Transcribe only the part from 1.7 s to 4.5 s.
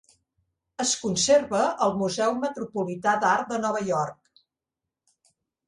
al Museu Metropolità d'Art de Nova York.